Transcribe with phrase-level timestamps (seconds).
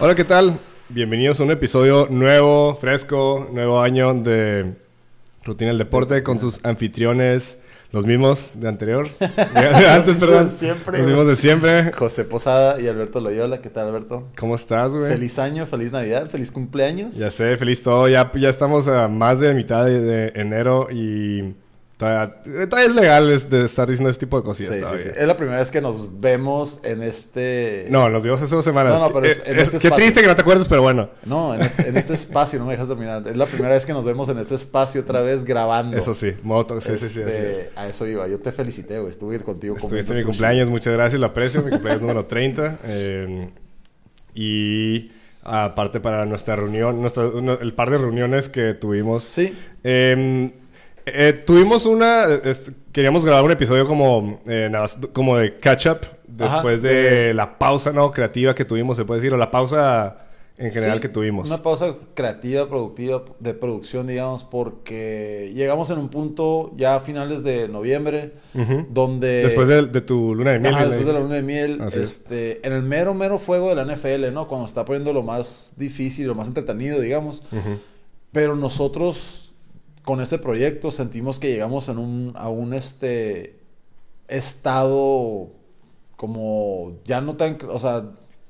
[0.00, 0.58] Hola, ¿qué tal?
[0.88, 4.74] Bienvenidos a un episodio nuevo, fresco, nuevo año de
[5.44, 7.58] Rutina del Deporte con sus anfitriones,
[7.92, 9.08] los mismos de anterior.
[9.88, 10.48] Antes, perdón.
[10.48, 11.92] siempre, Los mismos de siempre.
[11.92, 13.60] José Posada y Alberto Loyola.
[13.62, 14.28] ¿Qué tal, Alberto?
[14.36, 15.10] ¿Cómo estás, güey?
[15.12, 17.16] Feliz año, feliz Navidad, feliz cumpleaños.
[17.16, 18.08] Ya sé, feliz todo.
[18.08, 21.54] Ya, ya estamos a más de mitad de, de enero y
[22.06, 25.08] es legal es- de estar diciendo este tipo de cosillas Sí, sí, sí.
[25.16, 27.86] Es la primera vez que nos vemos en este...
[27.90, 29.00] No, nos vimos hace dos semanas.
[29.00, 29.96] No, no, pero es- Eh, en es- este Qué espacio.
[30.04, 31.10] triste que no te acuerdes, pero bueno.
[31.24, 33.22] No, en este, en este espacio, no me dejas terminar.
[33.26, 35.96] Es la primera vez que nos vemos en este espacio otra vez grabando.
[35.96, 37.66] Eso sí, moto, sí, sí, sí, Este, es.
[37.76, 38.26] A eso iba.
[38.28, 39.10] Yo te felicité, güey.
[39.10, 40.26] Estuve contigo Estuviste mi sushi.
[40.26, 41.62] cumpleaños, muchas gracias, lo aprecio.
[41.62, 42.78] Mi cumpleaños número 30.
[42.84, 43.50] eh,
[44.34, 45.10] y
[45.42, 47.24] aparte para nuestra reunión, nuestra-
[47.60, 49.24] el par de reuniones que tuvimos.
[49.24, 49.54] Sí.
[49.84, 50.52] eh,
[51.06, 52.24] eh, tuvimos una.
[52.44, 54.70] este, queríamos grabar un episodio como, eh,
[55.12, 59.04] como de catch up después Ajá, de, de- la pausa no creativa que tuvimos, se
[59.04, 60.18] puede decir, o la pausa
[60.56, 61.48] en general Sí, que tuvimos.
[61.48, 67.42] Una pausa creativa, productiva, de producción, digamos, porque llegamos en un punto ya a finales
[67.42, 68.86] de noviembre, Ujú.
[68.88, 69.42] donde...
[69.42, 70.74] Después de, de tu luna de miel.
[70.74, 72.04] Ajá, después de la luna de miel, Así es.
[72.12, 74.46] este, en el mero, mero fuego de la NFL, ¿no?
[74.46, 77.42] Cuando está poniendo lo más difícil, lo más entretenido, digamos.
[77.50, 77.78] Ujú.
[78.30, 79.53] Pero nosotros,
[80.04, 83.56] con este proyecto, sentimos que llegamos en un, a un, este,
[84.28, 85.48] estado
[86.16, 88.04] como ya no tan, o sea,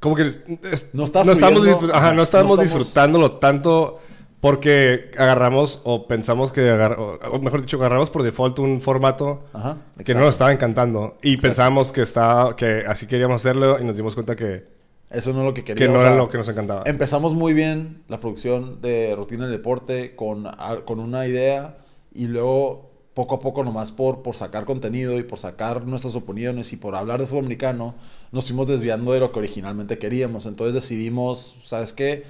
[0.00, 0.44] Como que es-
[0.92, 1.64] No está estamos, fluyendo.
[1.64, 3.98] disfrut- ajá, no No estamos estamos- disfrutándolo tanto
[4.40, 9.44] porque agarramos o pensamos que agar- o, o mejor dicho, agarramos por default un formato
[9.54, 11.42] ajá, que no nos estaba encantando y Exacto.
[11.48, 14.64] pensábamos que estaba que así queríamos hacerlo y nos dimos cuenta que,
[15.10, 15.94] Eso no es lo que que queríamos.
[15.94, 16.82] no o era sea, lo que nos encantaba.
[16.86, 20.46] Empezamos muy bien la producción de Rutina del Deporte con,
[20.84, 21.78] con una idea
[22.12, 26.72] y luego poco a poco nomás por, por sacar contenido y por sacar nuestras opiniones
[26.72, 27.94] y por hablar de fútbol americano,
[28.30, 30.44] nos fuimos desviando de lo que originalmente queríamos.
[30.44, 32.24] Entonces decidimos, ¿sabes qué?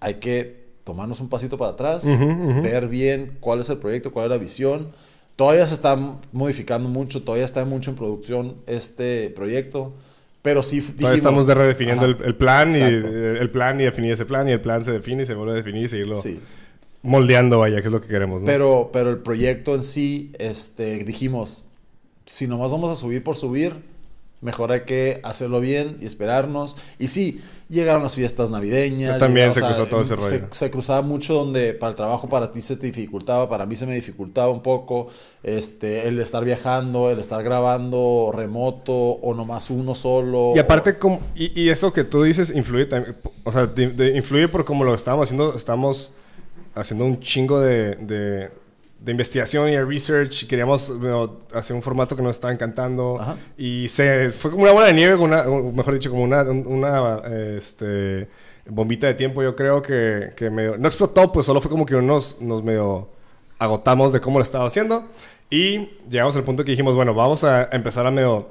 [0.00, 2.62] Hay que tomarnos un pasito para atrás, Ujú, ujú.
[2.62, 4.88] ver bien cuál es el proyecto, cuál es la visión.
[5.36, 5.96] Todavía se está
[6.32, 9.94] modificando mucho, todavía está mucho en producción este proyecto,
[10.42, 10.96] pero sí dijimos...
[11.00, 13.08] Todavía estamos de redefiniendo el, el plan y exacto.
[13.16, 15.56] el plan y definir ese plan y el plan se define y se vuelve a
[15.56, 16.40] definir y seguirlo Sí.
[17.02, 18.46] moldeando vaya que es lo que queremos ¿no?
[18.46, 21.66] Pero, pero el proyecto en sí, este, dijimos,
[22.26, 23.76] si nomás vamos a subir por subir,
[24.40, 26.76] mejor hay que hacerlo bien y esperarnos.
[26.98, 29.18] Y sí, llegaron las fiestas navideñas.
[29.18, 30.48] También llegaron, se o sea, cruzó todo ese se- rollo.
[30.52, 33.86] Se, cruzaba mucho donde para el trabajo para ti se te dificultaba, para mí se
[33.86, 35.08] me dificultaba un poco.
[35.42, 40.52] Este, el estar viajando, el estar grabando remoto o nomás uno solo.
[40.56, 44.16] Y aparte, como, y, y eso que tú dices influye también, o sea, de- de-
[44.16, 46.12] influye por cómo lo estamos haciendo, estamos
[46.74, 48.50] haciendo un chingo de, de,
[49.02, 53.36] de investigación y de research, queríamos bueno, hacer un formato que nos estaba encantando, Ajá.
[53.56, 57.22] y se, fue como una bola de nieve, una, mejor dicho, como una, una
[57.56, 58.28] este,
[58.68, 61.94] bombita de tiempo, yo creo que, que medio, no explotó, pues solo fue como que
[61.96, 63.08] nos, nos medio
[63.58, 65.06] agotamos de cómo lo estaba haciendo,
[65.48, 68.48] y llegamos al punto que dijimos, bueno, vamos a empezar a medio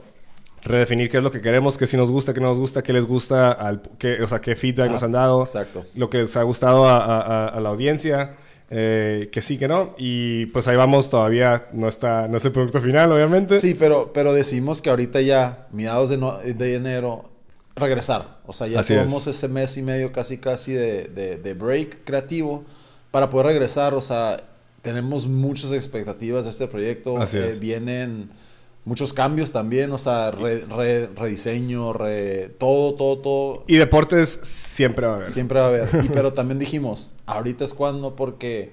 [0.63, 2.91] redefinir qué es lo que queremos, qué sí nos gusta, qué no nos gusta, qué
[2.91, 5.85] les gusta, al, qué, o sea, qué feedback Ajá, nos han dado, Exacto.
[5.95, 8.35] lo que les ha gustado a- a- a la audiencia,
[8.69, 9.95] eh, que sí, que no.
[9.97, 13.57] Y pues ahí vamos, todavía no está, no es el producto final, obviamente.
[13.57, 17.23] Sí, pero, pero decidimos que ahorita ya, mediados de, no- de enero,
[17.75, 18.39] regresar.
[18.45, 19.37] O sea, ya Así tomamos es.
[19.37, 22.63] ese mes y medio casi casi de, de- de break creativo
[23.11, 23.93] para poder regresar.
[23.93, 24.37] O sea,
[24.81, 27.17] tenemos muchas expectativas de este proyecto.
[27.21, 27.59] Así Eh, es.
[27.59, 28.29] vienen
[28.85, 33.63] muchos cambios también, o sea, re- re- rediseño, re- todo, todo, todo.
[33.67, 35.27] Y deportes siempre va a haber.
[35.27, 35.89] Siempre va a haber.
[36.05, 38.71] Y, pero también dijimos, ahorita es cuando porque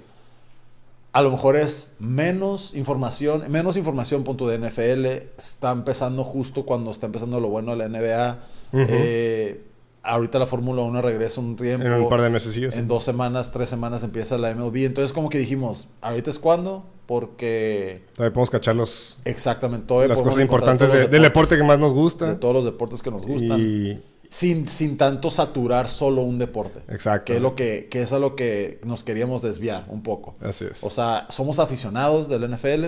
[1.12, 5.06] a lo mejor es menos información, menos información punto de NFL,
[5.38, 8.38] está empezando justo cuando está empezando lo bueno de la NBA.
[8.72, 8.84] Ujú.
[8.88, 9.62] Eh,
[10.02, 11.86] ahorita la Fórmula 1 regresa un tiempo.
[11.86, 12.74] En un par de mesecillos.
[12.76, 14.84] En dos semanas, tres semanas empieza la MLB.
[14.84, 20.20] Entonces como que dijimos, ahorita es cuando, porque Todavía podemos cachar los- exactamente todavía las
[20.20, 22.26] cosas importantes de- del deporte que más nos gusta.
[22.26, 26.80] De todos los deportes que nos gustan Y sin, sin tanto saturar solo un deporte.
[26.88, 27.24] Exacto.
[27.26, 30.34] Que es, lo que, que es a lo que nos queríamos desviar un poco.
[30.40, 30.82] así es.
[30.82, 32.84] O sea, somos aficionados del NFL,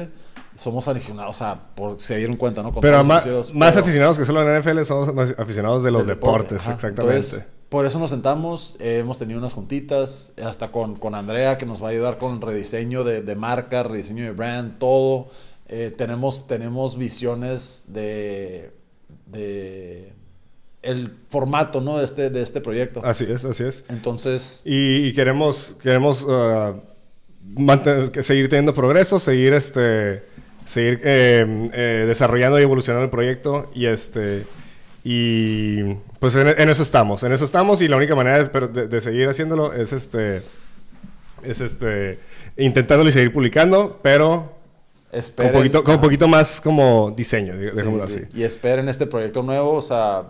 [0.55, 2.73] somos aficionados, o sea, por, se dieron cuenta, ¿no?
[2.73, 3.41] Con pero más pero-
[3.81, 7.03] aficionados que solo la NFL somos más aficionados de los del deporte, deportes, exactamente.
[7.17, 11.67] Entonces, por eso nos sentamos, eh, hemos tenido unas juntitas, hasta con, con Andrea, que
[11.67, 15.29] nos va a ayudar con rediseño de, de marca, rediseño de brand, todo.
[15.69, 18.73] Eh, tenemos, tenemos visiones de,
[19.27, 20.15] de
[20.83, 21.99] el formato, ¿no?
[21.99, 23.01] De este, de este proyecto.
[23.05, 23.85] así es, así es.
[23.89, 26.75] Entonces, Y, y queremos, queremos ah,
[27.57, 30.23] mantener- seguir teniendo progreso, seguir este
[30.65, 34.45] seguir eh, eh, desarrollando y evolucionando el proyecto y este
[35.03, 38.89] Y pues en, en eso estamos, en eso estamos y la única manera de, de-
[38.89, 40.43] de seguir haciéndolo es este,
[41.43, 42.19] es este,
[42.59, 44.53] intentándolo y seguir publicando, pero
[45.11, 45.53] con Esperen.
[45.53, 48.13] un poquito, con un poquito más como diseño, Sí, así.
[48.13, 48.21] sí.
[48.41, 50.25] Y esperen este proyecto nuevo, o sea,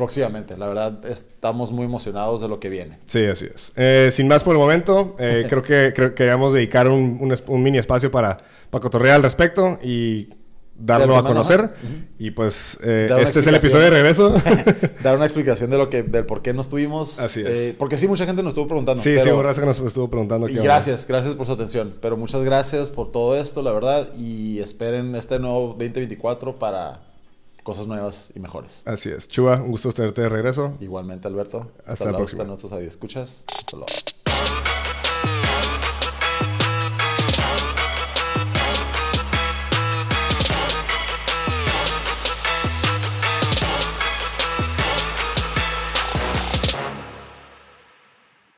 [0.00, 0.56] próximamente.
[0.56, 2.98] La verdad, estamos muy emocionados de lo que viene.
[3.06, 3.70] Sí, así es.
[3.76, 7.32] Eh, sin más por el momento, eh, creo que creo que queríamos dedicar un, un
[7.32, 8.38] es- un mini espacio para,
[8.70, 10.30] para cotorrear al respecto y
[10.74, 11.74] darlo a conocer.
[12.18, 14.30] Y pues eh, este es el episodio de regreso.
[15.02, 17.18] Dar una explicación de lo que, del por qué no estuvimos.
[17.20, 17.46] Así es.
[17.58, 19.02] Eh, porque sí, mucha gente nos estuvo preguntando.
[19.02, 20.48] sí, pero- sí, raza que nos estuvo preguntando.
[20.48, 20.64] Y onda.
[20.64, 21.92] gracias, gracias por su atención.
[22.00, 24.10] Pero muchas gracias por todo esto, la verdad.
[24.16, 27.00] Y esperen este nuevo 2024 para
[27.62, 28.82] cosas nuevas y mejores.
[28.86, 29.28] Así es.
[29.28, 30.74] Chuba, un gusto tenerte de regreso.
[30.80, 31.70] Igualmente, Alberto.
[31.86, 32.42] Hasta la luego, próxima.
[32.42, 33.44] Hasta nuestros escuchas.
[33.48, 34.09] Hasta luego.